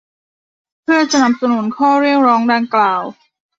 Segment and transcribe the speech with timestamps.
[0.83, 3.01] เพื่อสนับสนุนข้อเรียกร้องดังกล่าว